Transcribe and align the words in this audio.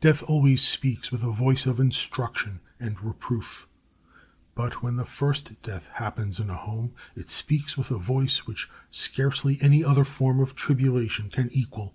Death 0.00 0.24
always 0.24 0.62
speaks 0.62 1.12
with 1.12 1.22
a 1.22 1.30
voice 1.30 1.64
of 1.64 1.78
instruction 1.78 2.58
and 2.80 3.00
reproof; 3.00 3.68
but 4.56 4.82
when 4.82 4.96
the 4.96 5.04
first 5.04 5.62
death 5.62 5.88
happens 5.94 6.40
in 6.40 6.50
a 6.50 6.56
home 6.56 6.92
it 7.14 7.28
speaks 7.28 7.78
with 7.78 7.92
a 7.92 7.96
voice 7.96 8.48
which 8.48 8.68
scarcely 8.90 9.62
any 9.62 9.84
other 9.84 10.04
form 10.04 10.40
of 10.40 10.56
tribulation 10.56 11.30
can 11.30 11.48
equal. 11.52 11.94